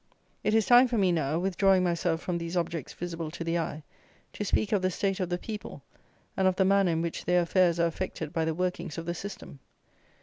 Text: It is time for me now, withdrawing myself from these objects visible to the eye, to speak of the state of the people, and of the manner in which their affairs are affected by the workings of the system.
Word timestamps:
It 0.43 0.55
is 0.55 0.65
time 0.65 0.87
for 0.87 0.97
me 0.97 1.11
now, 1.11 1.37
withdrawing 1.37 1.83
myself 1.83 2.21
from 2.23 2.39
these 2.39 2.57
objects 2.57 2.91
visible 2.91 3.29
to 3.29 3.43
the 3.43 3.59
eye, 3.59 3.83
to 4.33 4.43
speak 4.43 4.71
of 4.71 4.81
the 4.81 4.89
state 4.89 5.19
of 5.19 5.29
the 5.29 5.37
people, 5.37 5.83
and 6.35 6.47
of 6.47 6.55
the 6.55 6.65
manner 6.65 6.89
in 6.91 7.03
which 7.03 7.25
their 7.25 7.43
affairs 7.43 7.79
are 7.79 7.85
affected 7.85 8.33
by 8.33 8.45
the 8.45 8.55
workings 8.55 8.97
of 8.97 9.05
the 9.05 9.13
system. 9.13 9.59